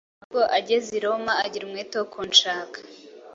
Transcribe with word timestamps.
ahubwo 0.15 0.41
ageze 0.57 0.89
i 0.97 1.01
Roma, 1.05 1.33
agira 1.45 1.63
umwete 1.65 1.93
wo 1.99 2.07
kunshaka, 2.13 2.77